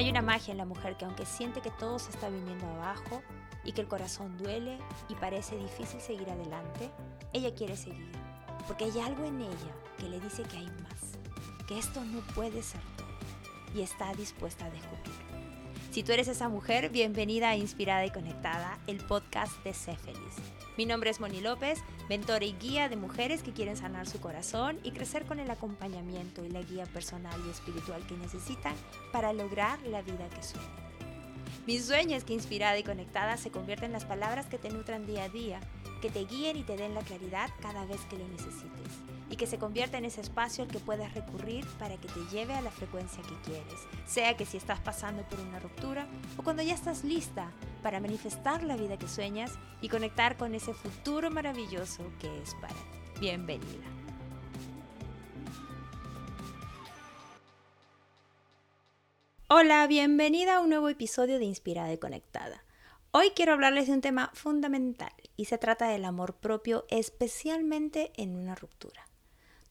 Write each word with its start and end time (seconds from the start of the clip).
Hay 0.00 0.08
una 0.08 0.22
magia 0.22 0.52
en 0.52 0.56
la 0.56 0.64
mujer 0.64 0.96
que 0.96 1.04
aunque 1.04 1.26
siente 1.26 1.60
que 1.60 1.70
todo 1.72 1.98
se 1.98 2.08
está 2.08 2.30
viniendo 2.30 2.66
abajo 2.68 3.20
y 3.64 3.72
que 3.72 3.82
el 3.82 3.86
corazón 3.86 4.38
duele 4.38 4.78
y 5.10 5.14
parece 5.14 5.58
difícil 5.58 6.00
seguir 6.00 6.30
adelante, 6.30 6.90
ella 7.34 7.54
quiere 7.54 7.76
seguir. 7.76 8.10
Porque 8.66 8.86
hay 8.86 8.98
algo 8.98 9.26
en 9.26 9.42
ella 9.42 9.74
que 9.98 10.08
le 10.08 10.18
dice 10.18 10.42
que 10.44 10.56
hay 10.56 10.68
más, 10.68 11.18
que 11.68 11.78
esto 11.78 12.02
no 12.02 12.20
puede 12.34 12.62
ser 12.62 12.80
todo 12.96 13.08
y 13.74 13.82
está 13.82 14.14
dispuesta 14.14 14.64
a 14.64 14.70
descubrirlo. 14.70 15.29
Si 15.90 16.04
tú 16.04 16.12
eres 16.12 16.28
esa 16.28 16.48
mujer, 16.48 16.90
bienvenida 16.90 17.48
a 17.48 17.56
Inspirada 17.56 18.06
y 18.06 18.12
Conectada, 18.12 18.78
el 18.86 18.98
podcast 18.98 19.52
de 19.64 19.74
Sé 19.74 19.96
Feliz. 19.96 20.36
Mi 20.78 20.86
nombre 20.86 21.10
es 21.10 21.18
Moni 21.18 21.40
López, 21.40 21.80
mentora 22.08 22.44
y 22.44 22.52
guía 22.52 22.88
de 22.88 22.94
mujeres 22.94 23.42
que 23.42 23.52
quieren 23.52 23.76
sanar 23.76 24.06
su 24.06 24.20
corazón 24.20 24.78
y 24.84 24.92
crecer 24.92 25.24
con 25.24 25.40
el 25.40 25.50
acompañamiento 25.50 26.44
y 26.44 26.50
la 26.50 26.62
guía 26.62 26.86
personal 26.86 27.34
y 27.44 27.50
espiritual 27.50 28.06
que 28.06 28.16
necesitan 28.16 28.76
para 29.10 29.32
lograr 29.32 29.80
la 29.82 30.00
vida 30.02 30.28
que 30.28 30.44
sueñan. 30.44 30.70
Mi 31.66 31.80
sueño 31.80 32.16
es 32.16 32.22
que 32.22 32.34
Inspirada 32.34 32.78
y 32.78 32.84
Conectada 32.84 33.36
se 33.36 33.50
convierta 33.50 33.84
en 33.84 33.92
las 33.92 34.04
palabras 34.04 34.46
que 34.46 34.58
te 34.58 34.70
nutran 34.70 35.08
día 35.08 35.24
a 35.24 35.28
día, 35.28 35.58
que 36.00 36.08
te 36.08 36.24
guíen 36.24 36.56
y 36.56 36.62
te 36.62 36.76
den 36.76 36.94
la 36.94 37.02
claridad 37.02 37.50
cada 37.60 37.84
vez 37.84 38.00
que 38.02 38.16
lo 38.16 38.28
necesites 38.28 39.09
y 39.30 39.36
que 39.36 39.46
se 39.46 39.58
convierta 39.58 39.96
en 39.96 40.04
ese 40.04 40.20
espacio 40.20 40.64
al 40.64 40.70
que 40.70 40.80
puedas 40.80 41.14
recurrir 41.14 41.64
para 41.78 41.96
que 41.96 42.08
te 42.08 42.20
lleve 42.30 42.52
a 42.52 42.60
la 42.60 42.70
frecuencia 42.70 43.22
que 43.22 43.40
quieres, 43.42 43.80
sea 44.04 44.36
que 44.36 44.44
si 44.44 44.56
estás 44.56 44.80
pasando 44.80 45.22
por 45.22 45.40
una 45.40 45.60
ruptura 45.60 46.06
o 46.36 46.42
cuando 46.42 46.62
ya 46.62 46.74
estás 46.74 47.04
lista 47.04 47.52
para 47.82 48.00
manifestar 48.00 48.64
la 48.64 48.76
vida 48.76 48.98
que 48.98 49.08
sueñas 49.08 49.52
y 49.80 49.88
conectar 49.88 50.36
con 50.36 50.54
ese 50.54 50.74
futuro 50.74 51.30
maravilloso 51.30 52.02
que 52.18 52.42
es 52.42 52.54
para 52.56 52.74
ti. 52.74 53.20
Bienvenida. 53.20 53.86
Hola, 59.48 59.86
bienvenida 59.86 60.56
a 60.56 60.60
un 60.60 60.70
nuevo 60.70 60.88
episodio 60.88 61.38
de 61.38 61.44
Inspirada 61.44 61.92
y 61.92 61.98
Conectada. 61.98 62.64
Hoy 63.12 63.30
quiero 63.34 63.52
hablarles 63.52 63.88
de 63.88 63.94
un 63.94 64.00
tema 64.00 64.30
fundamental 64.32 65.12
y 65.36 65.46
se 65.46 65.58
trata 65.58 65.88
del 65.88 66.04
amor 66.04 66.34
propio, 66.34 66.86
especialmente 66.88 68.12
en 68.16 68.36
una 68.36 68.54
ruptura. 68.54 69.09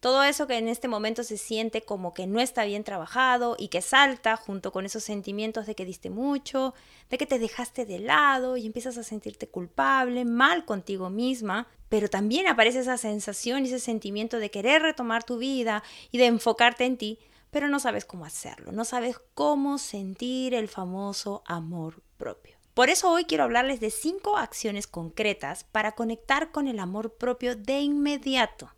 Todo 0.00 0.22
eso 0.22 0.46
que 0.46 0.56
en 0.56 0.68
este 0.68 0.88
momento 0.88 1.22
se 1.24 1.36
siente 1.36 1.82
como 1.82 2.14
que 2.14 2.26
no 2.26 2.40
está 2.40 2.64
bien 2.64 2.84
trabajado 2.84 3.56
y 3.58 3.68
que 3.68 3.82
salta 3.82 4.38
junto 4.38 4.72
con 4.72 4.86
esos 4.86 5.04
sentimientos 5.04 5.66
de 5.66 5.74
que 5.74 5.84
diste 5.84 6.08
mucho, 6.08 6.72
de 7.10 7.18
que 7.18 7.26
te 7.26 7.38
dejaste 7.38 7.84
de 7.84 7.98
lado 7.98 8.56
y 8.56 8.64
empiezas 8.64 8.96
a 8.96 9.02
sentirte 9.02 9.46
culpable, 9.46 10.24
mal 10.24 10.64
contigo 10.64 11.10
misma, 11.10 11.68
pero 11.90 12.08
también 12.08 12.48
aparece 12.48 12.78
esa 12.78 12.96
sensación 12.96 13.62
y 13.62 13.68
ese 13.68 13.78
sentimiento 13.78 14.38
de 14.38 14.50
querer 14.50 14.80
retomar 14.80 15.22
tu 15.22 15.36
vida 15.36 15.82
y 16.10 16.16
de 16.16 16.26
enfocarte 16.26 16.86
en 16.86 16.96
ti, 16.96 17.18
pero 17.50 17.68
no 17.68 17.78
sabes 17.78 18.06
cómo 18.06 18.24
hacerlo, 18.24 18.72
no 18.72 18.86
sabes 18.86 19.20
cómo 19.34 19.76
sentir 19.76 20.54
el 20.54 20.68
famoso 20.68 21.42
amor 21.44 22.02
propio. 22.16 22.56
Por 22.72 22.88
eso 22.88 23.10
hoy 23.10 23.24
quiero 23.24 23.44
hablarles 23.44 23.80
de 23.80 23.90
cinco 23.90 24.38
acciones 24.38 24.86
concretas 24.86 25.64
para 25.64 25.92
conectar 25.92 26.52
con 26.52 26.68
el 26.68 26.78
amor 26.78 27.16
propio 27.16 27.54
de 27.54 27.80
inmediato 27.80 28.70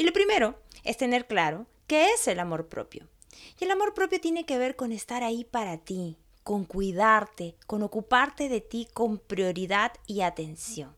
y 0.00 0.02
lo 0.02 0.14
primero 0.14 0.58
es 0.82 0.96
tener 0.96 1.26
claro 1.26 1.66
qué 1.86 2.12
es 2.14 2.26
el 2.26 2.40
amor 2.40 2.68
propio. 2.68 3.06
Y 3.60 3.64
el 3.64 3.70
amor 3.70 3.92
propio 3.92 4.18
tiene 4.18 4.46
que 4.46 4.56
ver 4.56 4.74
con 4.74 4.92
estar 4.92 5.22
ahí 5.22 5.44
para 5.44 5.76
ti, 5.76 6.16
con 6.42 6.64
cuidarte, 6.64 7.54
con 7.66 7.82
ocuparte 7.82 8.48
de 8.48 8.62
ti 8.62 8.88
con 8.94 9.18
prioridad 9.18 9.92
y 10.06 10.22
atención. 10.22 10.96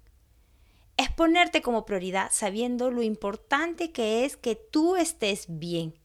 Es 0.97 1.11
ponerte 1.11 1.63
como 1.63 1.85
prioridad 1.85 2.31
sabiendo 2.31 2.93
lo 2.93 3.03
importante 3.03 3.91
que 3.91 4.25
es 4.25 4.37
que 4.37 4.55
tú 4.55 4.95
estés 4.95 5.47
bien. 5.49 5.99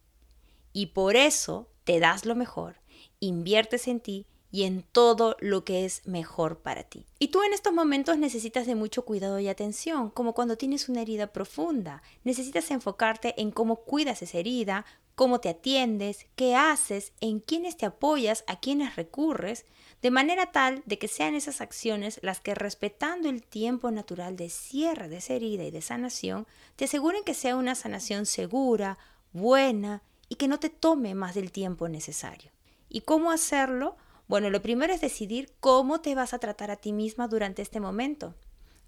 Y 0.73 0.88
por 0.88 1.16
eso 1.16 1.70
te 1.83 1.99
das 1.99 2.26
lo 2.26 2.33
mejor, 2.33 2.77
inviertes 3.20 3.88
en 3.88 3.99
ti 3.99 4.26
y 4.52 4.64
en 4.64 4.84
todo 4.84 5.36
lo 5.40 5.64
que 5.64 5.86
es 5.86 6.06
mejor 6.08 6.60
para 6.60 6.84
ti. 6.84 7.06
Y 7.20 7.30
tú 7.30 7.44
en 7.44 7.54
estos 7.54 7.74
momentos 7.74 8.18
necesitas 8.18 8.66
de 8.66 8.76
mucho 8.76 9.04
cuidado 9.04 9.40
y 9.40 9.48
atención, 9.48 10.10
como 10.10 10.34
cuando 10.34 10.58
tienes 10.58 10.90
una 10.90 11.02
herida 11.02 11.28
profunda. 11.28 12.02
Necesitas 12.24 12.72
enfocarte 12.72 13.40
en 13.42 13.52
cómo 13.52 13.78
cuidas 13.78 14.22
esa 14.22 14.38
herida, 14.38 14.86
cómo 15.16 15.40
te 15.40 15.50
atiendes, 15.50 16.28
qué 16.36 16.56
haces, 16.56 17.12
en 17.22 17.40
quiénes 17.40 17.76
te 17.76 17.86
apoyas, 17.86 18.44
a 18.48 18.60
quiénes 18.60 18.96
recurres, 18.96 19.66
de 20.02 20.12
manera 20.12 20.52
tal 20.52 20.84
de 20.86 21.00
que 21.00 21.08
sean 21.08 21.34
esas 21.34 21.60
acciones 21.60 22.20
las 22.22 22.40
que 22.40 22.54
respetando 22.54 23.28
el 23.28 23.42
tiempo 23.42 23.90
natural 23.90 24.36
de 24.36 24.50
cierre 24.50 25.10
de 25.10 25.18
esa 25.18 25.34
herida 25.34 25.64
y 25.64 25.72
de 25.72 25.82
sanación, 25.82 26.46
te 26.76 26.86
aseguren 26.86 27.24
que 27.24 27.34
sea 27.34 27.56
una 27.56 27.74
sanación 27.74 28.28
segura, 28.28 29.00
buena 29.34 30.04
y 30.30 30.36
que 30.36 30.48
no 30.48 30.60
te 30.60 30.70
tome 30.70 31.16
más 31.16 31.34
del 31.34 31.52
tiempo 31.52 31.90
necesario. 31.90 32.52
¿Y 32.88 33.02
cómo 33.02 33.32
hacerlo? 33.32 33.98
Bueno, 34.27 34.49
lo 34.49 34.61
primero 34.61 34.93
es 34.93 34.99
decidir 34.99 35.54
cómo 35.61 36.02
te 36.02 36.14
vas 36.14 36.33
a 36.33 36.39
tratar 36.39 36.70
a 36.70 36.76
ti 36.76 36.92
misma 36.92 37.30
durante 37.30 37.61
este 37.61 37.80
momento. 37.80 38.36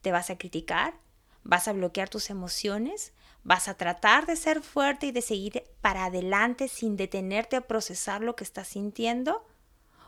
¿Te 0.01 0.11
vas 0.11 0.29
a 0.29 0.38
criticar? 0.38 0.95
¿Vas 1.44 1.69
a 1.69 1.73
bloquear 1.73 2.09
tus 2.09 2.29
emociones? 2.29 3.13
¿Vas 3.44 3.69
a 3.69 3.75
tratar 3.75 4.25
de 4.25 4.35
ser 4.35 4.61
fuerte 4.61 5.07
y 5.07 5.11
de 5.11 5.22
seguir 5.22 5.63
para 5.79 6.05
adelante 6.05 6.67
sin 6.67 6.97
detenerte 6.97 7.55
a 7.55 7.67
procesar 7.67 8.22
lo 8.22 8.35
que 8.35 8.44
estás 8.44 8.67
sintiendo? 8.67 9.45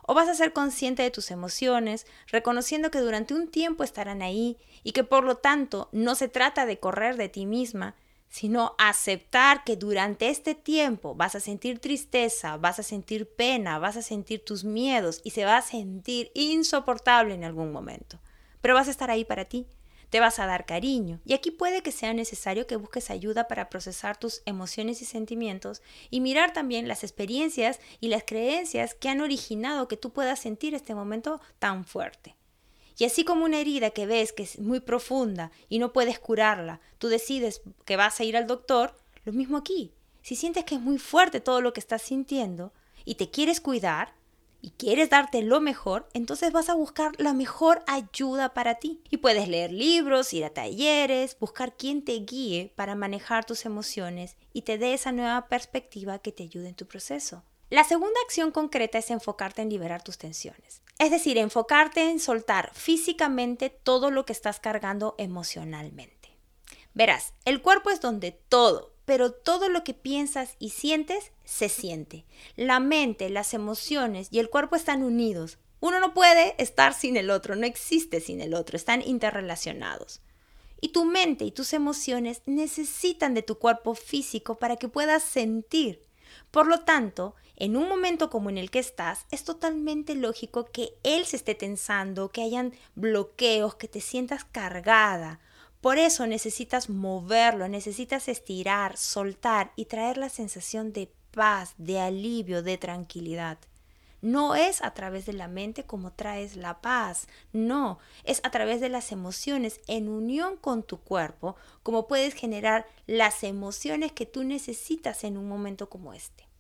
¿O 0.04 0.14
vas 0.14 0.28
a 0.28 0.36
ser 0.36 0.52
consciente 0.52 1.04
de 1.04 1.12
tus 1.12 1.32
emociones, 1.32 2.06
reconociendo 2.28 2.92
que 2.92 3.00
durante 3.00 3.34
un 3.34 3.50
tiempo 3.50 3.86
estarán 3.86 4.22
ahí 4.22 4.58
y 4.84 4.92
que 4.92 5.06
por 5.06 5.24
lo 5.24 5.38
tanto 5.38 5.88
no 5.94 6.16
se 6.16 6.28
trata 6.28 6.66
de 6.66 6.80
correr 6.80 7.16
de 7.16 7.30
ti 7.30 7.46
misma, 7.46 7.96
sino 8.32 8.76
aceptar 8.80 9.64
que 9.64 9.76
durante 9.76 10.30
este 10.30 10.56
tiempo 10.56 11.14
vas 11.14 11.36
a 11.36 11.42
sentir 11.42 11.80
tristeza, 11.80 12.58
vas 12.58 12.80
a 12.80 12.84
sentir 12.84 13.30
pena, 13.30 13.78
vas 13.78 13.98
a 13.98 14.02
sentir 14.02 14.44
tus 14.44 14.64
miedos 14.64 15.20
y 15.24 15.32
se 15.32 15.46
va 15.46 15.58
a 15.58 15.62
sentir 15.62 16.32
insoportable 16.34 17.36
en 17.36 17.44
algún 17.44 17.72
momento. 17.72 18.20
Pero 18.62 18.74
vas 18.74 18.88
a 18.88 18.92
estar 18.92 19.12
ahí 19.12 19.26
para 19.26 19.46
ti, 19.46 19.68
te 20.10 20.22
vas 20.22 20.40
a 20.40 20.46
dar 20.46 20.66
cariño 20.66 21.20
y 21.26 21.34
aquí 21.34 21.52
puede 21.52 21.84
que 21.84 21.92
sea 21.92 22.14
necesario 22.14 22.68
que 22.68 22.78
busques 22.78 23.10
ayuda 23.12 23.48
para 23.48 23.70
procesar 23.70 24.18
tus 24.18 24.42
emociones 24.46 25.02
y 25.02 25.06
sentimientos 25.06 25.82
y 26.10 26.22
mirar 26.22 26.54
también 26.54 26.88
las 26.88 27.04
experiencias 27.04 27.80
y 28.00 28.08
las 28.08 28.24
creencias 28.24 28.94
que 28.94 29.10
han 29.10 29.22
originado 29.22 29.90
que 29.90 29.98
tú 29.98 30.12
puedas 30.14 30.40
sentir 30.40 30.74
este 30.74 30.96
momento 30.96 31.42
tan 31.60 31.84
fuerte. 31.86 32.36
Y 32.98 33.06
así 33.06 33.24
como 33.24 33.46
una 33.46 33.60
herida 33.60 33.92
que 33.92 34.06
ves 34.06 34.34
que 34.34 34.44
es 34.44 34.60
muy 34.60 34.80
profunda 34.80 35.52
y 35.70 35.80
no 35.80 35.94
puedes 35.94 36.20
curarla, 36.20 36.82
tú 36.98 37.08
decides 37.08 37.62
que 37.86 37.96
vas 37.96 38.20
a 38.20 38.24
ir 38.24 38.38
al 38.38 38.48
doctor, 38.48 38.96
lo 39.26 39.34
mismo 39.34 39.58
aquí. 39.58 39.94
Si 40.22 40.36
sientes 40.36 40.66
que 40.66 40.76
es 40.76 40.82
muy 40.82 41.00
fuerte 41.00 41.40
todo 41.40 41.62
lo 41.62 41.74
que 41.74 41.80
estás 41.80 42.02
sintiendo 42.02 42.74
y 43.06 43.16
te 43.16 43.30
quieres 43.30 43.60
cuidar 43.60 44.14
y 44.62 44.72
quieres 44.72 45.10
darte 45.10 45.42
lo 45.42 45.60
mejor, 45.60 46.08
entonces 46.14 46.52
vas 46.52 46.70
a 46.70 46.76
buscar 46.76 47.12
la 47.18 47.34
mejor 47.34 47.84
ayuda 47.88 48.54
para 48.54 48.76
ti. 48.76 49.02
Y 49.10 49.18
puedes 49.18 49.48
leer 49.48 49.72
libros, 49.72 50.34
ir 50.34 50.46
a 50.46 50.52
talleres, 50.52 51.38
buscar 51.40 51.76
quien 51.76 52.04
te 52.04 52.14
guíe 52.14 52.72
para 52.76 52.94
manejar 52.94 53.46
tus 53.46 53.66
emociones 53.66 54.38
y 54.54 54.62
te 54.62 54.78
dé 54.78 54.94
esa 54.94 55.12
nueva 55.12 55.48
perspectiva 55.48 56.20
que 56.20 56.32
te 56.32 56.44
ayude 56.44 56.70
en 56.70 56.76
tu 56.76 56.86
proceso. 56.86 57.44
La 57.72 57.84
segunda 57.84 58.20
acción 58.26 58.52
concreta 58.52 58.98
es 58.98 59.10
enfocarte 59.12 59.62
en 59.62 59.70
liberar 59.70 60.04
tus 60.04 60.18
tensiones. 60.18 60.82
Es 61.02 61.10
decir, 61.10 61.40
enfocarte 61.40 62.12
en 62.12 62.20
soltar 62.20 62.70
físicamente 62.76 63.72
todo 63.72 64.12
lo 64.12 64.24
que 64.24 64.34
estás 64.34 64.60
cargando 64.60 65.16
emocionalmente. 65.18 66.38
Verás, 66.94 67.34
el 67.44 67.64
cuerpo 67.64 67.90
es 67.90 68.02
donde 68.02 68.30
todo, 68.32 68.94
pero 69.06 69.32
todo 69.32 69.68
lo 69.68 69.84
que 69.84 69.96
piensas 69.96 70.58
y 70.60 70.70
sientes 70.70 71.32
se 71.44 71.70
siente. 71.70 72.24
La 72.56 72.80
mente, 72.80 73.32
las 73.32 73.56
emociones 73.56 74.28
y 74.30 74.38
el 74.38 74.52
cuerpo 74.52 74.76
están 74.76 75.02
unidos. 75.02 75.58
Uno 75.80 76.00
no 76.00 76.14
puede 76.14 76.54
estar 76.60 76.94
sin 76.94 77.18
el 77.18 77.32
otro, 77.32 77.56
no 77.56 77.66
existe 77.66 78.20
sin 78.20 78.40
el 78.40 78.54
otro, 78.54 78.78
están 78.78 79.02
interrelacionados. 79.02 80.22
Y 80.82 80.90
tu 80.90 81.06
mente 81.06 81.46
y 81.46 81.52
tus 81.52 81.74
emociones 81.74 82.44
necesitan 82.46 83.34
de 83.34 83.42
tu 83.42 83.58
cuerpo 83.58 83.96
físico 83.96 84.60
para 84.60 84.76
que 84.76 84.88
puedas 84.88 85.24
sentir. 85.24 86.04
Por 86.52 86.68
lo 86.68 86.82
tanto, 86.82 87.34
en 87.62 87.78
un 87.78 87.88
momento 87.88 88.32
como 88.32 88.50
en 88.50 88.58
el 88.58 88.72
que 88.72 88.80
estás, 88.80 89.28
es 89.30 89.44
totalmente 89.44 90.16
lógico 90.16 90.66
que 90.66 90.96
él 91.04 91.28
se 91.28 91.36
esté 91.36 91.54
tensando, 91.54 92.32
que 92.32 92.42
hayan 92.42 92.74
bloqueos, 92.96 93.76
que 93.76 93.88
te 93.88 94.02
sientas 94.02 94.46
cargada. 94.46 95.40
Por 95.80 96.00
eso 96.00 96.26
necesitas 96.26 96.90
moverlo, 96.90 97.68
necesitas 97.68 98.30
estirar, 98.30 98.98
soltar 98.98 99.74
y 99.76 99.86
traer 99.86 100.18
la 100.18 100.30
sensación 100.30 100.92
de 100.92 101.14
paz, 101.30 101.76
de 101.78 102.00
alivio, 102.00 102.64
de 102.64 102.80
tranquilidad. 102.80 103.60
No 104.22 104.56
es 104.56 104.82
a 104.82 104.96
través 104.96 105.28
de 105.28 105.34
la 105.34 105.48
mente 105.48 105.84
como 105.84 106.14
traes 106.14 106.56
la 106.56 106.82
paz, 106.82 107.28
no, 107.54 108.00
es 108.24 108.42
a 108.44 108.50
través 108.50 108.82
de 108.82 108.90
las 108.90 109.12
emociones 109.12 109.82
en 109.86 110.10
unión 110.10 110.58
con 110.58 110.82
tu 110.82 110.98
cuerpo 110.98 111.56
como 111.84 112.08
puedes 112.08 112.34
generar 112.34 112.88
las 113.06 113.44
emociones 113.44 114.14
que 114.14 114.26
tú 114.26 114.44
necesitas 114.44 115.24
en 115.24 115.38
un 115.38 115.48
momento 115.48 115.90
como 115.90 116.16
este. 116.16 116.51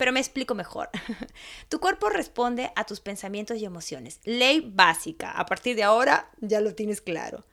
Pero 0.00 0.12
me 0.12 0.20
explico 0.20 0.54
mejor. 0.54 0.88
tu 1.68 1.78
cuerpo 1.78 2.08
responde 2.08 2.72
a 2.74 2.84
tus 2.84 3.00
pensamientos 3.00 3.58
y 3.58 3.66
emociones. 3.66 4.18
Ley 4.24 4.60
básica. 4.60 5.32
A 5.32 5.44
partir 5.44 5.76
de 5.76 5.82
ahora 5.82 6.30
ya 6.40 6.62
lo 6.62 6.74
tienes 6.74 7.02
claro. 7.02 7.44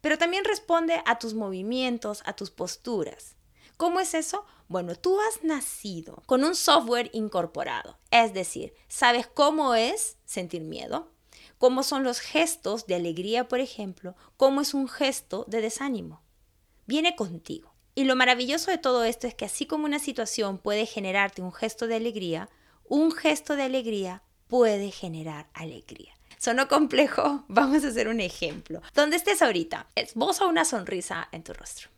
Pero 0.00 0.18
también 0.18 0.44
responde 0.44 1.00
a 1.06 1.20
tus 1.20 1.34
movimientos, 1.34 2.24
a 2.26 2.32
tus 2.32 2.50
posturas. 2.50 3.36
¿Cómo 3.76 4.00
es 4.00 4.14
eso? 4.14 4.44
Bueno, 4.66 4.96
tú 4.96 5.16
has 5.20 5.44
nacido 5.44 6.24
con 6.26 6.42
un 6.42 6.56
software 6.56 7.08
incorporado, 7.12 7.96
es 8.10 8.34
decir, 8.34 8.74
sabes 8.88 9.28
cómo 9.28 9.76
es 9.76 10.16
sentir 10.24 10.62
miedo, 10.62 11.12
cómo 11.56 11.84
son 11.84 12.02
los 12.02 12.18
gestos 12.18 12.88
de 12.88 12.96
alegría, 12.96 13.46
por 13.46 13.60
ejemplo, 13.60 14.16
cómo 14.36 14.60
es 14.60 14.74
un 14.74 14.88
gesto 14.88 15.44
de 15.46 15.60
desánimo. 15.60 16.20
Viene 16.84 17.14
contigo. 17.14 17.71
Y 17.94 18.04
lo 18.04 18.16
maravilloso 18.16 18.70
de 18.70 18.78
todo 18.78 19.04
esto 19.04 19.26
es 19.26 19.34
que 19.34 19.44
así 19.44 19.66
como 19.66 19.84
una 19.84 19.98
situación 19.98 20.58
puede 20.58 20.86
generarte 20.86 21.42
un 21.42 21.52
gesto 21.52 21.86
de 21.86 21.96
alegría, 21.96 22.48
un 22.84 23.12
gesto 23.12 23.56
de 23.56 23.64
alegría 23.64 24.22
puede 24.48 24.90
generar 24.90 25.48
alegría. 25.54 26.14
¿Sonó 26.38 26.68
complejo? 26.68 27.44
Vamos 27.48 27.84
a 27.84 27.88
hacer 27.88 28.08
un 28.08 28.20
ejemplo. 28.20 28.82
Donde 28.94 29.16
estés 29.16 29.42
ahorita, 29.42 29.86
esboza 29.94 30.46
una 30.46 30.64
sonrisa 30.64 31.28
en 31.32 31.44
tu 31.44 31.52
rostro. 31.52 31.90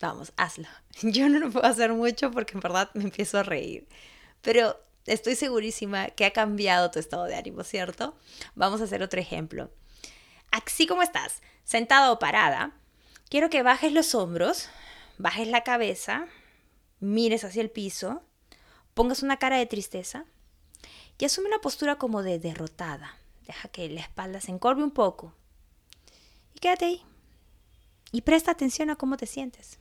Vamos, 0.00 0.32
hazlo. 0.36 0.66
Yo 1.02 1.28
no 1.28 1.38
lo 1.38 1.50
puedo 1.50 1.66
hacer 1.66 1.92
mucho 1.92 2.30
porque 2.30 2.54
en 2.54 2.60
verdad 2.60 2.90
me 2.94 3.04
empiezo 3.04 3.38
a 3.38 3.42
reír. 3.42 3.88
Pero 4.42 4.78
estoy 5.06 5.34
segurísima 5.34 6.08
que 6.08 6.24
ha 6.24 6.32
cambiado 6.32 6.90
tu 6.90 6.98
estado 6.98 7.24
de 7.24 7.36
ánimo, 7.36 7.64
¿cierto? 7.64 8.16
Vamos 8.54 8.80
a 8.80 8.84
hacer 8.84 9.02
otro 9.02 9.20
ejemplo. 9.20 9.70
Así 10.50 10.86
como 10.86 11.02
estás, 11.02 11.42
sentada 11.64 12.10
o 12.12 12.18
parada, 12.18 12.72
quiero 13.28 13.50
que 13.50 13.62
bajes 13.62 13.92
los 13.92 14.14
hombros, 14.14 14.68
bajes 15.20 15.48
la 15.48 15.62
cabeza, 15.62 16.26
mires 16.98 17.44
hacia 17.44 17.62
el 17.62 17.70
piso, 17.70 18.22
pongas 18.94 19.22
una 19.22 19.38
cara 19.38 19.58
de 19.58 19.66
tristeza 19.66 20.24
y 21.18 21.24
asume 21.24 21.48
una 21.48 21.60
postura 21.60 21.96
como 21.96 22.22
de 22.22 22.38
derrotada. 22.38 23.16
Deja 23.46 23.68
que 23.68 23.88
la 23.88 24.00
espalda 24.00 24.40
se 24.40 24.50
encorve 24.50 24.82
un 24.82 24.90
poco. 24.90 25.34
Y 26.54 26.60
quédate 26.60 26.86
ahí. 26.86 27.02
Y 28.12 28.22
presta 28.22 28.50
atención 28.50 28.90
a 28.90 28.96
cómo 28.96 29.16
te 29.16 29.26
sientes. 29.26 29.78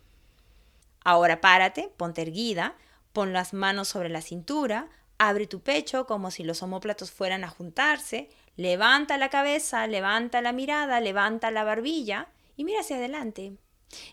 Ahora 1.03 1.39
párate, 1.39 1.89
ponte 1.95 2.21
erguida, 2.21 2.75
pon 3.13 3.31
las 3.31 3.53
manos 3.53 3.87
sobre 3.87 4.09
la 4.09 4.21
cintura, 4.21 4.89
abre 5.17 5.47
tu 5.47 5.61
pecho 5.61 6.05
como 6.05 6.29
si 6.29 6.43
los 6.43 6.61
omóplatos 6.61 7.11
fueran 7.11 7.43
a 7.43 7.49
juntarse, 7.49 8.29
levanta 8.57 9.17
la 9.17 9.29
cabeza, 9.29 9.87
levanta 9.87 10.41
la 10.41 10.51
mirada, 10.51 10.99
levanta 10.99 11.49
la 11.51 11.63
barbilla 11.63 12.27
y 12.57 12.65
mira 12.65 12.81
hacia 12.81 12.97
adelante. 12.97 13.53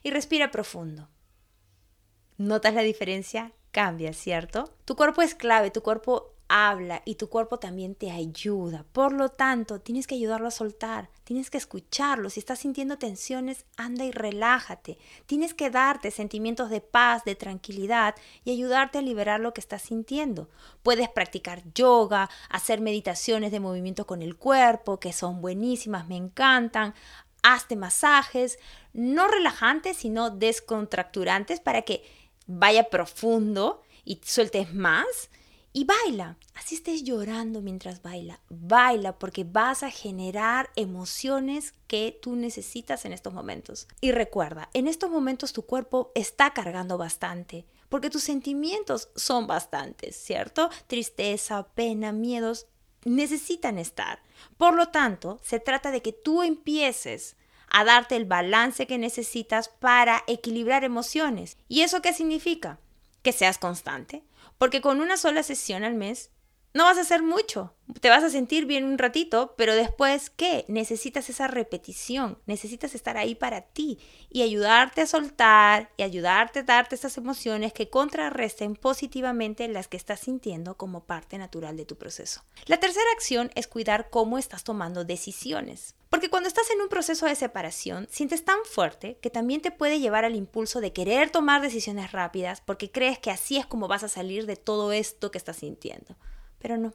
Y 0.02 0.10
respira 0.10 0.50
profundo. 0.50 1.08
¿Notas 2.38 2.74
la 2.74 2.82
diferencia? 2.82 3.52
Cambia, 3.70 4.12
¿cierto? 4.12 4.72
Tu 4.84 4.96
cuerpo 4.96 5.22
es 5.22 5.34
clave, 5.34 5.70
tu 5.70 5.82
cuerpo 5.82 6.36
habla 6.48 7.02
y 7.04 7.16
tu 7.16 7.28
cuerpo 7.28 7.58
también 7.58 7.94
te 7.94 8.10
ayuda. 8.10 8.84
Por 8.92 9.12
lo 9.12 9.30
tanto, 9.30 9.80
tienes 9.80 10.06
que 10.06 10.14
ayudarlo 10.14 10.48
a 10.48 10.52
soltar, 10.52 11.10
tienes 11.24 11.50
que 11.50 11.58
escucharlo. 11.58 12.30
Si 12.30 12.40
estás 12.40 12.60
sintiendo 12.60 12.98
tensiones, 12.98 13.64
anda 13.76 14.04
y 14.04 14.12
relájate. 14.12 14.98
Tienes 15.26 15.54
que 15.54 15.70
darte 15.70 16.10
sentimientos 16.10 16.70
de 16.70 16.80
paz, 16.80 17.24
de 17.24 17.34
tranquilidad 17.34 18.14
y 18.44 18.52
ayudarte 18.52 18.98
a 18.98 19.02
liberar 19.02 19.40
lo 19.40 19.52
que 19.52 19.60
estás 19.60 19.82
sintiendo. 19.82 20.48
Puedes 20.82 21.08
practicar 21.08 21.62
yoga, 21.74 22.30
hacer 22.48 22.80
meditaciones 22.80 23.50
de 23.50 23.60
movimiento 23.60 24.06
con 24.06 24.22
el 24.22 24.36
cuerpo, 24.36 25.00
que 25.00 25.12
son 25.12 25.40
buenísimas, 25.40 26.06
me 26.06 26.16
encantan. 26.16 26.94
Hazte 27.42 27.76
masajes, 27.76 28.58
no 28.92 29.28
relajantes, 29.28 29.98
sino 29.98 30.30
descontracturantes 30.30 31.60
para 31.60 31.82
que 31.82 32.02
vaya 32.46 32.90
profundo 32.90 33.82
y 34.04 34.20
sueltes 34.24 34.72
más 34.74 35.30
y 35.76 35.84
baila. 35.84 36.38
Así 36.54 36.74
estés 36.74 37.04
llorando 37.04 37.60
mientras 37.60 38.00
baila. 38.00 38.40
Baila 38.48 39.18
porque 39.18 39.44
vas 39.44 39.82
a 39.82 39.90
generar 39.90 40.70
emociones 40.74 41.74
que 41.86 42.18
tú 42.22 42.34
necesitas 42.34 43.04
en 43.04 43.12
estos 43.12 43.34
momentos. 43.34 43.86
Y 44.00 44.12
recuerda, 44.12 44.70
en 44.72 44.88
estos 44.88 45.10
momentos 45.10 45.52
tu 45.52 45.66
cuerpo 45.66 46.12
está 46.14 46.54
cargando 46.54 46.96
bastante. 46.96 47.66
Porque 47.90 48.08
tus 48.08 48.22
sentimientos 48.22 49.10
son 49.16 49.46
bastantes, 49.46 50.16
¿cierto? 50.16 50.70
Tristeza, 50.86 51.66
pena, 51.74 52.10
miedos, 52.10 52.68
necesitan 53.04 53.78
estar. 53.78 54.22
Por 54.56 54.74
lo 54.74 54.88
tanto, 54.88 55.38
se 55.42 55.60
trata 55.60 55.90
de 55.90 56.00
que 56.00 56.12
tú 56.12 56.42
empieces 56.42 57.36
a 57.68 57.84
darte 57.84 58.16
el 58.16 58.24
balance 58.24 58.86
que 58.86 58.98
necesitas 58.98 59.68
para 59.68 60.24
equilibrar 60.26 60.84
emociones. 60.84 61.58
¿Y 61.68 61.82
eso 61.82 62.02
qué 62.02 62.12
significa? 62.12 62.78
Que 63.22 63.32
seas 63.32 63.58
constante, 63.58 64.22
porque 64.58 64.80
con 64.80 65.00
una 65.00 65.16
sola 65.16 65.42
sesión 65.42 65.84
al 65.84 65.94
mes 65.94 66.30
no 66.76 66.84
vas 66.84 66.98
a 66.98 67.00
hacer 67.00 67.22
mucho. 67.22 67.72
Te 68.02 68.10
vas 68.10 68.22
a 68.22 68.28
sentir 68.28 68.66
bien 68.66 68.84
un 68.84 68.98
ratito, 68.98 69.54
pero 69.56 69.74
después, 69.74 70.28
¿qué? 70.28 70.66
Necesitas 70.68 71.30
esa 71.30 71.46
repetición, 71.46 72.38
necesitas 72.44 72.94
estar 72.94 73.16
ahí 73.16 73.34
para 73.34 73.62
ti 73.62 73.98
y 74.28 74.42
ayudarte 74.42 75.00
a 75.00 75.06
soltar 75.06 75.90
y 75.96 76.02
ayudarte 76.02 76.58
a 76.58 76.62
darte 76.64 76.96
esas 76.96 77.16
emociones 77.16 77.72
que 77.72 77.88
contrarresten 77.88 78.76
positivamente 78.76 79.66
las 79.68 79.88
que 79.88 79.96
estás 79.96 80.20
sintiendo 80.20 80.76
como 80.76 81.04
parte 81.04 81.38
natural 81.38 81.78
de 81.78 81.86
tu 81.86 81.96
proceso. 81.96 82.42
La 82.66 82.78
tercera 82.78 83.06
acción 83.14 83.50
es 83.54 83.68
cuidar 83.68 84.10
cómo 84.10 84.36
estás 84.36 84.62
tomando 84.62 85.04
decisiones. 85.04 85.94
Porque 86.10 86.28
cuando 86.28 86.48
estás 86.48 86.70
en 86.70 86.82
un 86.82 86.88
proceso 86.88 87.24
de 87.24 87.34
separación, 87.34 88.06
sientes 88.10 88.44
tan 88.44 88.58
fuerte 88.64 89.18
que 89.22 89.30
también 89.30 89.62
te 89.62 89.70
puede 89.70 89.98
llevar 89.98 90.26
al 90.26 90.36
impulso 90.36 90.80
de 90.80 90.92
querer 90.92 91.30
tomar 91.30 91.62
decisiones 91.62 92.12
rápidas 92.12 92.60
porque 92.60 92.90
crees 92.90 93.18
que 93.18 93.30
así 93.30 93.56
es 93.56 93.64
como 93.64 93.88
vas 93.88 94.02
a 94.02 94.08
salir 94.08 94.44
de 94.44 94.56
todo 94.56 94.92
esto 94.92 95.30
que 95.30 95.38
estás 95.38 95.56
sintiendo 95.56 96.16
pero 96.66 96.78
no. 96.78 96.94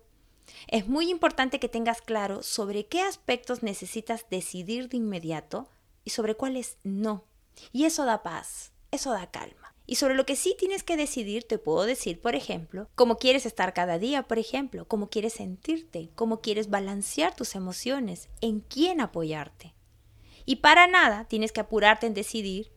Es 0.68 0.90
muy 0.90 1.10
importante 1.10 1.58
que 1.58 1.70
tengas 1.70 2.02
claro 2.02 2.44
sobre 2.44 2.88
qué 2.88 3.00
aspectos 3.00 3.64
necesitas 3.64 4.26
decidir 4.30 4.90
de 4.90 4.98
inmediato 4.98 5.70
y 6.04 6.10
sobre 6.10 6.36
cuáles 6.36 6.78
no. 6.84 7.24
Y 7.72 7.86
eso 7.86 8.04
da 8.04 8.22
paz, 8.22 8.74
eso 8.92 9.12
da 9.14 9.32
calma. 9.32 9.74
Y 9.86 9.96
sobre 9.96 10.16
lo 10.16 10.26
que 10.26 10.36
sí 10.36 10.58
tienes 10.60 10.84
que 10.84 10.98
decidir, 10.98 11.46
te 11.46 11.58
puedo 11.58 11.86
decir, 11.86 12.20
por 12.20 12.36
ejemplo, 12.36 12.90
cómo 12.96 13.16
quieres 13.16 13.46
estar 13.46 13.74
cada 13.74 13.98
día, 13.98 14.24
por 14.24 14.40
ejemplo, 14.40 14.86
cómo 14.90 15.10
quieres 15.10 15.32
sentirte, 15.32 16.10
cómo 16.16 16.42
quieres 16.42 16.70
balancear 16.70 17.34
tus 17.34 17.56
emociones, 17.56 18.28
en 18.42 18.60
quién 18.60 19.00
apoyarte. 19.00 19.74
Y 20.44 20.58
para 20.58 20.86
nada 20.88 21.30
tienes 21.30 21.54
que 21.54 21.62
apurarte 21.62 22.08
en 22.08 22.14
decidir 22.14 22.74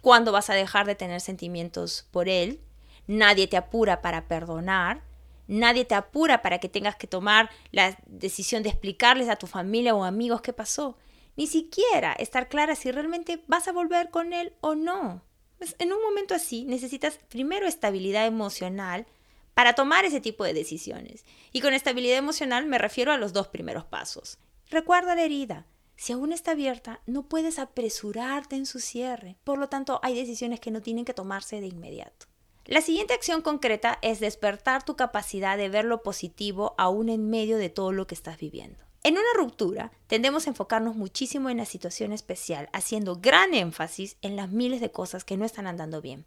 cuándo 0.00 0.32
vas 0.32 0.48
a 0.48 0.54
dejar 0.54 0.86
de 0.86 0.94
tener 0.94 1.20
sentimientos 1.20 2.08
por 2.10 2.30
él. 2.30 2.62
Nadie 3.06 3.48
te 3.48 3.58
apura 3.58 4.00
para 4.00 4.28
perdonar, 4.28 5.11
Nadie 5.46 5.84
te 5.84 5.94
apura 5.94 6.42
para 6.42 6.58
que 6.58 6.68
tengas 6.68 6.96
que 6.96 7.06
tomar 7.06 7.50
la 7.70 7.98
decisión 8.06 8.62
de 8.62 8.68
explicarles 8.68 9.28
a 9.28 9.36
tu 9.36 9.46
familia 9.46 9.94
o 9.94 10.04
amigos 10.04 10.40
qué 10.40 10.52
pasó. 10.52 10.96
Ni 11.36 11.46
siquiera 11.46 12.12
estar 12.12 12.48
clara 12.48 12.74
si 12.74 12.90
realmente 12.90 13.42
vas 13.46 13.68
a 13.68 13.72
volver 13.72 14.10
con 14.10 14.32
él 14.32 14.52
o 14.60 14.74
no. 14.74 15.22
Pues 15.58 15.76
en 15.78 15.92
un 15.92 16.02
momento 16.02 16.34
así 16.34 16.64
necesitas 16.64 17.18
primero 17.28 17.66
estabilidad 17.66 18.26
emocional 18.26 19.06
para 19.54 19.74
tomar 19.74 20.04
ese 20.04 20.20
tipo 20.20 20.44
de 20.44 20.54
decisiones. 20.54 21.24
Y 21.52 21.60
con 21.60 21.74
estabilidad 21.74 22.18
emocional 22.18 22.66
me 22.66 22.78
refiero 22.78 23.12
a 23.12 23.18
los 23.18 23.32
dos 23.32 23.48
primeros 23.48 23.84
pasos. 23.84 24.38
Recuerda 24.70 25.14
la 25.14 25.22
herida. 25.22 25.66
Si 25.96 26.12
aún 26.12 26.32
está 26.32 26.52
abierta, 26.52 27.00
no 27.06 27.28
puedes 27.28 27.58
apresurarte 27.58 28.56
en 28.56 28.66
su 28.66 28.80
cierre. 28.80 29.36
Por 29.44 29.58
lo 29.58 29.68
tanto, 29.68 30.00
hay 30.02 30.14
decisiones 30.14 30.58
que 30.58 30.70
no 30.70 30.80
tienen 30.80 31.04
que 31.04 31.14
tomarse 31.14 31.60
de 31.60 31.66
inmediato. 31.66 32.26
La 32.72 32.80
siguiente 32.80 33.12
acción 33.12 33.42
concreta 33.42 33.98
es 34.00 34.18
despertar 34.18 34.82
tu 34.82 34.96
capacidad 34.96 35.58
de 35.58 35.68
ver 35.68 35.84
lo 35.84 36.02
positivo 36.02 36.74
aún 36.78 37.10
en 37.10 37.28
medio 37.28 37.58
de 37.58 37.68
todo 37.68 37.92
lo 37.92 38.06
que 38.06 38.14
estás 38.14 38.38
viviendo. 38.38 38.78
En 39.02 39.12
una 39.12 39.28
ruptura, 39.36 39.92
tendemos 40.06 40.46
a 40.46 40.50
enfocarnos 40.50 40.96
muchísimo 40.96 41.50
en 41.50 41.58
la 41.58 41.66
situación 41.66 42.14
especial, 42.14 42.70
haciendo 42.72 43.16
gran 43.16 43.52
énfasis 43.52 44.16
en 44.22 44.36
las 44.36 44.48
miles 44.48 44.80
de 44.80 44.90
cosas 44.90 45.22
que 45.22 45.36
no 45.36 45.44
están 45.44 45.66
andando 45.66 46.00
bien. 46.00 46.24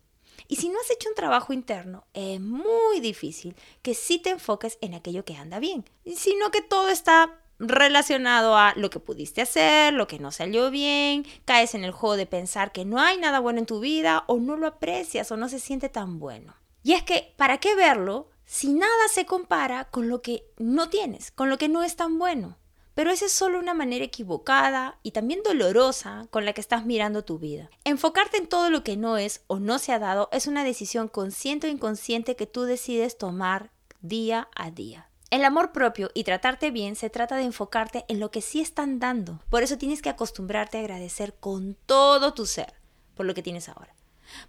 Y 0.47 0.57
si 0.57 0.69
no 0.69 0.79
has 0.79 0.91
hecho 0.91 1.09
un 1.09 1.15
trabajo 1.15 1.51
interno, 1.51 2.05
es 2.13 2.39
muy 2.39 2.99
difícil 2.99 3.55
que 3.81 3.95
sí 3.95 4.19
te 4.19 4.29
enfoques 4.29 4.77
en 4.81 4.93
aquello 4.93 5.25
que 5.25 5.37
anda 5.37 5.57
bien, 5.57 5.83
sino 6.15 6.51
que 6.51 6.61
todo 6.61 6.89
está 6.89 7.41
relacionado 7.59 8.57
a 8.57 8.73
lo 8.75 8.89
que 8.89 8.99
pudiste 8.99 9.41
hacer, 9.41 9.93
lo 9.93 10.07
que 10.07 10.19
no 10.19 10.31
salió 10.31 10.71
bien, 10.71 11.25
caes 11.45 11.75
en 11.75 11.83
el 11.83 11.91
juego 11.91 12.17
de 12.17 12.25
pensar 12.25 12.71
que 12.71 12.85
no 12.85 12.99
hay 12.99 13.17
nada 13.17 13.39
bueno 13.39 13.59
en 13.59 13.65
tu 13.65 13.79
vida 13.79 14.23
o 14.27 14.37
no 14.37 14.57
lo 14.57 14.67
aprecias 14.67 15.31
o 15.31 15.37
no 15.37 15.49
se 15.49 15.59
siente 15.59 15.89
tan 15.89 16.19
bueno. 16.19 16.55
Y 16.83 16.93
es 16.93 17.03
que, 17.03 17.33
¿para 17.37 17.57
qué 17.57 17.75
verlo 17.75 18.29
si 18.45 18.73
nada 18.73 19.07
se 19.11 19.25
compara 19.25 19.85
con 19.85 20.07
lo 20.07 20.21
que 20.21 20.43
no 20.57 20.89
tienes, 20.89 21.31
con 21.31 21.49
lo 21.49 21.57
que 21.57 21.69
no 21.69 21.83
es 21.83 21.95
tan 21.95 22.19
bueno? 22.19 22.57
Pero 22.93 23.11
esa 23.11 23.25
es 23.25 23.33
solo 23.33 23.59
una 23.59 23.73
manera 23.73 24.05
equivocada 24.05 24.99
y 25.03 25.11
también 25.11 25.41
dolorosa 25.43 26.27
con 26.31 26.45
la 26.45 26.53
que 26.53 26.61
estás 26.61 26.85
mirando 26.85 27.25
tu 27.25 27.39
vida. 27.39 27.69
Enfocarte 27.83 28.37
en 28.37 28.47
todo 28.47 28.69
lo 28.69 28.83
que 28.83 28.95
no 28.95 29.17
es 29.17 29.43
o 29.47 29.59
no 29.59 29.79
se 29.79 29.91
ha 29.91 29.99
dado 29.99 30.29
es 30.31 30.47
una 30.47 30.63
decisión 30.63 31.09
consciente 31.09 31.67
o 31.67 31.69
inconsciente 31.69 32.37
que 32.37 32.47
tú 32.47 32.63
decides 32.63 33.17
tomar 33.17 33.71
día 33.99 34.47
a 34.55 34.71
día. 34.71 35.09
El 35.35 35.43
amor 35.43 35.73
propio 35.73 36.11
y 36.13 36.23
tratarte 36.23 36.71
bien 36.71 36.95
se 36.95 37.09
trata 37.09 37.35
de 37.35 37.43
enfocarte 37.43 38.05
en 38.07 38.21
lo 38.21 38.31
que 38.31 38.39
sí 38.39 38.61
están 38.61 38.99
dando. 38.99 39.41
Por 39.49 39.63
eso 39.63 39.77
tienes 39.77 40.01
que 40.01 40.07
acostumbrarte 40.07 40.77
a 40.77 40.79
agradecer 40.79 41.33
con 41.33 41.75
todo 41.85 42.33
tu 42.33 42.45
ser 42.45 42.73
por 43.15 43.25
lo 43.25 43.33
que 43.33 43.43
tienes 43.43 43.67
ahora. 43.67 43.93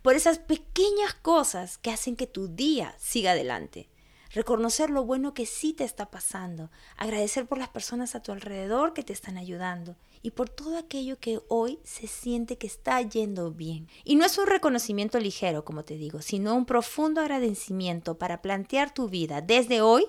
Por 0.03 0.15
esas 0.15 0.39
pequeñas 0.39 1.13
cosas 1.13 1.77
que 1.77 1.91
hacen 1.91 2.15
que 2.15 2.29
tu 2.29 2.47
día 2.47 2.95
siga 3.01 3.33
adelante. 3.33 3.89
Reconocer 4.33 4.91
lo 4.91 5.05
bueno 5.05 5.35
que 5.35 5.45
sí 5.45 5.73
te 5.73 5.83
está 5.83 6.09
pasando. 6.09 6.71
Agradecer 6.97 7.47
por 7.47 7.59
las 7.59 7.71
personas 7.71 8.15
a 8.15 8.23
tu 8.23 8.31
alrededor 8.31 8.93
que 8.93 9.03
te 9.03 9.13
están 9.13 9.39
ayudando. 9.39 9.97
y 10.23 10.31
por 10.33 10.49
todo 10.49 10.79
aquello 10.79 11.19
que 11.19 11.41
hoy 11.49 11.81
se 11.85 12.07
siente 12.07 12.59
que 12.59 12.67
está 12.67 13.01
yendo 13.01 13.51
bien. 13.51 13.89
Y 14.05 14.17
no 14.17 14.25
es 14.25 14.39
un 14.39 14.47
reconocimiento 14.47 15.19
ligero, 15.19 15.65
como 15.65 15.85
te 15.85 15.97
digo, 15.97 16.23
sino 16.23 16.55
un 16.55 16.65
profundo 16.65 17.21
agradecimiento 17.21 18.19
para 18.19 18.43
plantear 18.43 18.93
tu 18.93 19.09
vida 19.09 19.41
desde 19.41 19.83
hoy, 19.83 20.05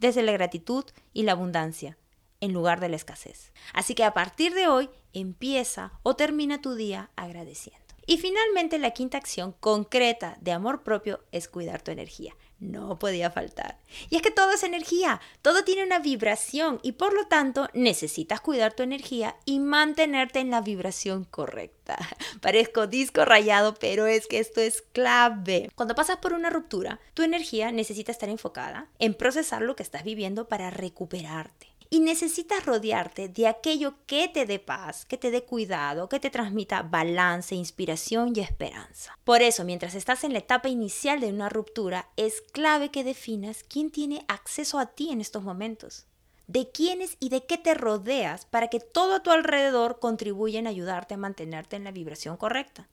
desde 0.00 0.22
la 0.22 0.32
gratitud 0.32 0.84
y 1.12 1.22
la 1.22 1.32
abundancia, 1.32 1.96
en 2.40 2.52
lugar 2.52 2.80
de 2.80 2.88
la 2.88 2.96
escasez. 2.96 3.52
Así 3.72 3.94
que 3.94 4.02
a 4.02 4.14
partir 4.14 4.54
de 4.54 4.66
hoy 4.66 4.90
empieza 5.12 5.92
o 6.02 6.16
termina 6.16 6.60
tu 6.60 6.74
día 6.74 7.10
agradeciendo. 7.14 7.80
Y 8.06 8.18
finalmente 8.18 8.78
la 8.78 8.90
quinta 8.90 9.18
acción 9.18 9.52
concreta 9.60 10.36
de 10.40 10.52
amor 10.52 10.82
propio 10.82 11.20
es 11.30 11.46
cuidar 11.46 11.82
tu 11.82 11.92
energía 11.92 12.34
no 12.60 12.98
podía 12.98 13.30
faltar. 13.30 13.78
Y 14.08 14.16
es 14.16 14.22
que 14.22 14.30
todo 14.30 14.52
es 14.52 14.62
energía, 14.62 15.20
todo 15.42 15.64
tiene 15.64 15.84
una 15.84 15.98
vibración 15.98 16.78
y 16.82 16.92
por 16.92 17.12
lo 17.12 17.26
tanto 17.26 17.68
necesitas 17.72 18.40
cuidar 18.40 18.74
tu 18.74 18.82
energía 18.82 19.36
y 19.44 19.58
mantenerte 19.58 20.40
en 20.40 20.50
la 20.50 20.60
vibración 20.60 21.24
correcta. 21.24 21.98
Parezco 22.40 22.86
disco 22.86 23.24
rayado, 23.24 23.74
pero 23.74 24.06
es 24.06 24.26
que 24.26 24.38
esto 24.38 24.60
es 24.60 24.82
clave. 24.92 25.70
Cuando 25.74 25.94
pasas 25.94 26.18
por 26.18 26.32
una 26.32 26.50
ruptura, 26.50 27.00
tu 27.14 27.22
energía 27.22 27.72
necesita 27.72 28.12
estar 28.12 28.28
enfocada 28.28 28.88
en 28.98 29.14
procesar 29.14 29.62
lo 29.62 29.76
que 29.76 29.82
estás 29.82 30.04
viviendo 30.04 30.48
para 30.48 30.70
recuperarte 30.70 31.69
y 31.90 31.98
necesitas 31.98 32.64
rodearte 32.64 33.28
de 33.28 33.48
aquello 33.48 33.94
que 34.06 34.28
te 34.28 34.46
dé 34.46 34.60
paz, 34.60 35.04
que 35.04 35.18
te 35.18 35.32
dé 35.32 35.42
cuidado, 35.42 36.08
que 36.08 36.20
te 36.20 36.30
transmita 36.30 36.82
balance, 36.82 37.56
inspiración 37.56 38.32
y 38.34 38.40
esperanza. 38.40 39.18
Por 39.24 39.42
eso, 39.42 39.64
mientras 39.64 39.96
estás 39.96 40.22
en 40.22 40.32
la 40.32 40.38
etapa 40.38 40.68
inicial 40.68 41.20
de 41.20 41.30
una 41.30 41.48
ruptura, 41.48 42.08
es 42.16 42.42
clave 42.52 42.90
que 42.90 43.02
definas 43.02 43.64
quién 43.64 43.90
tiene 43.90 44.24
acceso 44.28 44.78
a 44.78 44.86
ti 44.86 45.10
en 45.10 45.20
estos 45.20 45.42
momentos 45.42 46.06
de 46.46 46.68
quiénes 46.68 47.16
y 47.20 47.28
de 47.28 47.46
qué 47.46 47.58
te 47.58 47.74
rodeas 47.74 48.44
para 48.44 48.66
que 48.66 48.80
todo 48.80 49.14
a 49.14 49.22
tu 49.22 49.30
alrededor 49.30 50.00
contribuya 50.00 50.58
en 50.58 50.66
ayudarte 50.66 51.14
a 51.14 51.16
mantenerte 51.16 51.76
en 51.76 51.84
la 51.84 51.92
vibración 51.92 52.36
correcta. 52.36 52.88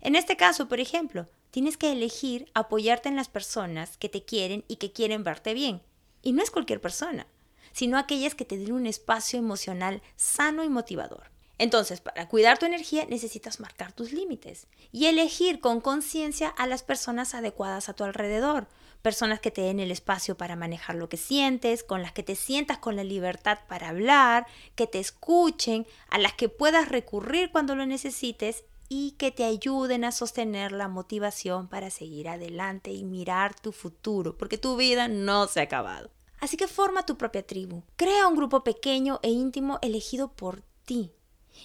En 0.00 0.16
este 0.16 0.36
caso, 0.36 0.68
por 0.68 0.80
ejemplo, 0.80 1.28
tienes 1.52 1.76
que 1.76 1.92
elegir 1.92 2.50
apoyarte 2.52 3.08
en 3.08 3.14
las 3.14 3.28
personas 3.28 3.96
que 3.96 4.08
te 4.08 4.24
quieren 4.24 4.64
y 4.66 4.76
que 4.76 4.90
quieren 4.90 5.22
verte 5.22 5.54
bien. 5.54 5.82
Y 6.20 6.32
no 6.32 6.42
es 6.42 6.50
cualquier 6.50 6.80
persona 6.80 7.28
sino 7.76 7.98
aquellas 7.98 8.34
que 8.34 8.46
te 8.46 8.56
den 8.56 8.72
un 8.72 8.86
espacio 8.86 9.38
emocional 9.38 10.00
sano 10.16 10.64
y 10.64 10.70
motivador. 10.70 11.30
Entonces, 11.58 12.00
para 12.00 12.26
cuidar 12.26 12.58
tu 12.58 12.64
energía 12.64 13.04
necesitas 13.04 13.60
marcar 13.60 13.92
tus 13.92 14.12
límites 14.12 14.66
y 14.92 15.06
elegir 15.06 15.60
con 15.60 15.82
conciencia 15.82 16.48
a 16.48 16.66
las 16.66 16.82
personas 16.82 17.34
adecuadas 17.34 17.90
a 17.90 17.92
tu 17.92 18.04
alrededor, 18.04 18.66
personas 19.02 19.40
que 19.40 19.50
te 19.50 19.60
den 19.60 19.78
el 19.78 19.90
espacio 19.90 20.38
para 20.38 20.56
manejar 20.56 20.96
lo 20.96 21.10
que 21.10 21.18
sientes, 21.18 21.84
con 21.84 22.00
las 22.00 22.12
que 22.12 22.22
te 22.22 22.34
sientas 22.34 22.78
con 22.78 22.96
la 22.96 23.04
libertad 23.04 23.58
para 23.68 23.90
hablar, 23.90 24.46
que 24.74 24.86
te 24.86 24.98
escuchen, 24.98 25.86
a 26.08 26.16
las 26.16 26.32
que 26.32 26.48
puedas 26.48 26.88
recurrir 26.88 27.50
cuando 27.52 27.74
lo 27.74 27.84
necesites 27.84 28.64
y 28.88 29.12
que 29.18 29.32
te 29.32 29.44
ayuden 29.44 30.04
a 30.04 30.12
sostener 30.12 30.72
la 30.72 30.88
motivación 30.88 31.68
para 31.68 31.90
seguir 31.90 32.30
adelante 32.30 32.92
y 32.92 33.04
mirar 33.04 33.54
tu 33.54 33.72
futuro, 33.72 34.38
porque 34.38 34.56
tu 34.56 34.76
vida 34.76 35.08
no 35.08 35.46
se 35.46 35.60
ha 35.60 35.64
acabado. 35.64 36.15
Así 36.40 36.56
que 36.56 36.68
forma 36.68 37.06
tu 37.06 37.16
propia 37.16 37.46
tribu. 37.46 37.82
Crea 37.96 38.26
un 38.26 38.36
grupo 38.36 38.62
pequeño 38.62 39.20
e 39.22 39.30
íntimo 39.30 39.78
elegido 39.82 40.28
por 40.28 40.62
ti. 40.84 41.12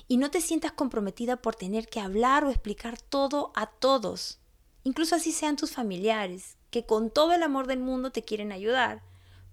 Y 0.07 0.17
no 0.17 0.31
te 0.31 0.41
sientas 0.41 0.71
comprometida 0.71 1.37
por 1.37 1.55
tener 1.55 1.87
que 1.87 1.99
hablar 1.99 2.45
o 2.45 2.49
explicar 2.49 2.99
todo 2.99 3.51
a 3.55 3.67
todos. 3.67 4.39
Incluso 4.83 5.15
así 5.15 5.31
sean 5.31 5.57
tus 5.57 5.71
familiares, 5.71 6.57
que 6.69 6.85
con 6.85 7.09
todo 7.09 7.33
el 7.33 7.43
amor 7.43 7.67
del 7.67 7.79
mundo 7.79 8.11
te 8.11 8.23
quieren 8.23 8.51
ayudar. 8.51 9.03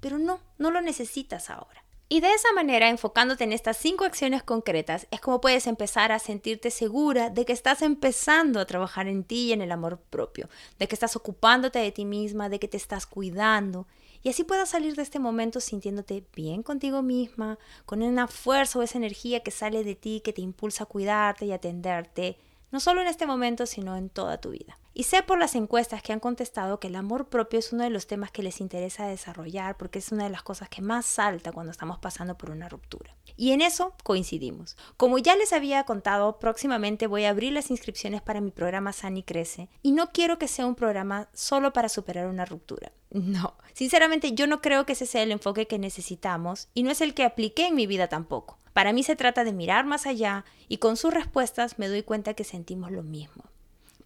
Pero 0.01 0.19
no, 0.19 0.41
no 0.59 0.71
lo 0.71 0.81
necesitas 0.81 1.51
ahora. 1.51 1.85
Y 2.11 2.21
de 2.21 2.33
esa 2.33 2.51
manera, 2.55 2.89
enfocándote 2.89 3.45
en 3.45 3.53
estas 3.53 3.77
cinco 3.77 4.05
acciones 4.05 4.43
concretas, 4.43 5.07
es 5.11 5.21
como 5.21 5.43
puedes 5.43 5.67
empezar 5.67 6.11
a 6.11 6.19
sentirte 6.19 6.71
segura 6.71 7.29
de 7.29 7.45
que 7.45 7.53
estás 7.53 7.83
empezando 7.83 8.61
a 8.61 8.67
trabajar 8.67 9.09
en 9.09 9.25
ti 9.25 9.49
y 9.49 9.53
en 9.53 9.61
el 9.61 9.73
amor 9.73 10.01
propio, 10.09 10.49
de 10.79 10.89
que 10.89 10.95
estás 10.95 11.17
ocupándote 11.17 11.79
de 11.81 11.93
ti 11.93 12.07
misma, 12.07 12.49
de 12.49 12.59
que 12.59 12.69
te 12.69 12.79
estás 12.79 13.05
cuidando 13.05 13.87
y 14.23 14.31
así 14.31 14.45
puedas 14.45 14.71
salir 14.71 14.95
de 14.97 15.03
este 15.03 15.19
momento 15.19 15.61
sintiéndote 15.61 16.25
bien 16.35 16.63
contigo 16.63 17.03
misma, 17.03 17.59
con 17.87 18.03
una 18.03 18.27
fuerza 18.29 18.79
o 18.79 18.83
esa 18.83 18.99
energía 18.99 19.41
que 19.41 19.51
sale 19.51 19.85
de 19.85 19.95
ti, 19.95 20.21
que 20.25 20.33
te 20.33 20.43
impulsa 20.43 20.85
a 20.85 20.87
cuidarte 20.87 21.47
y 21.47 21.53
atenderte, 21.53 22.39
no 22.71 22.81
solo 22.81 23.01
en 23.01 23.07
este 23.07 23.27
momento, 23.27 23.67
sino 23.67 23.97
en 23.97 24.11
toda 24.11 24.41
tu 24.41 24.51
vida. 24.51 24.79
Y 24.99 25.05
sé 25.05 25.23
por 25.23 25.39
las 25.39 25.55
encuestas 25.55 26.03
que 26.03 26.13
han 26.13 26.19
contestado 26.19 26.81
que 26.81 26.89
el 26.89 26.97
amor 26.97 27.29
propio 27.29 27.61
es 27.61 27.73
uno 27.73 27.85
de 27.85 27.91
los 27.91 28.09
temas 28.09 28.33
que 28.33 28.43
les 28.43 28.61
interesa 28.61 29.07
desarrollar 29.07 29.77
porque 29.77 30.01
es 30.01 30.11
una 30.11 30.25
de 30.25 30.31
las 30.31 30.43
cosas 30.43 30.69
que 30.69 30.83
más 30.83 31.07
salta 31.07 31.53
cuando 31.53 31.71
estamos 31.71 32.01
pasando 32.01 32.37
por 32.37 32.51
una 32.51 32.69
ruptura. 32.69 33.15
Y 33.37 33.53
en 33.53 33.61
eso 33.61 33.95
coincidimos. 34.03 34.77
Como 34.97 35.19
ya 35.19 35.37
les 35.37 35.53
había 35.53 35.85
contado, 35.85 36.41
próximamente 36.41 37.07
voy 37.07 37.27
a 37.27 37.31
abrir 37.31 37.53
las 37.53 37.71
inscripciones 37.71 38.23
para 38.23 38.41
mi 38.41 38.51
programa 38.51 38.93
Sani 38.93 39.23
Crece 39.23 39.69
y 39.83 39.93
no 39.93 40.11
quiero 40.11 40.37
que 40.37 40.49
sea 40.49 40.67
un 40.67 40.75
programa 40.75 41.29
solo 41.33 41.73
para 41.73 41.89
superar 41.89 42.27
una 42.27 42.45
ruptura. 42.45 42.91
No, 43.11 43.55
sinceramente 43.75 44.33
yo 44.33 44.49
no 44.49 44.61
creo 44.61 44.85
que 44.85 44.95
ese 44.95 45.07
sea 45.07 45.23
el 45.23 45.31
enfoque 45.31 45.69
que 45.69 45.79
necesitamos 45.79 46.69
y 46.75 46.83
no 46.83 46.91
es 46.91 47.01
el 47.01 47.15
que 47.15 47.23
apliqué 47.23 47.69
en 47.69 47.77
mi 47.77 47.87
vida 47.87 48.09
tampoco. 48.09 48.59
Para 48.73 48.93
mí 48.93 49.05
se 49.05 49.15
trata 49.15 49.45
de 49.45 49.53
mirar 49.53 49.87
más 49.87 50.07
allá 50.07 50.45
y 50.67 50.79
con 50.79 50.97
sus 50.97 51.15
respuestas 51.15 51.79
me 51.79 51.87
doy 51.87 52.03
cuenta 52.03 52.35
que 52.35 52.43
sentimos 52.43 52.91
lo 52.91 53.05
mismo. 53.05 53.45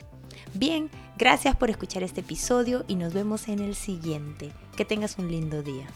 Bien, 0.52 0.90
gracias 1.16 1.54
por 1.54 1.70
escuchar 1.70 2.02
este 2.02 2.22
episodio 2.22 2.84
y 2.88 2.96
nos 2.96 3.14
vemos 3.14 3.46
en 3.46 3.60
el 3.60 3.76
siguiente. 3.76 4.50
Que 4.76 4.84
tengas 4.84 5.18
un 5.18 5.30
lindo 5.30 5.62
día. 5.62 5.86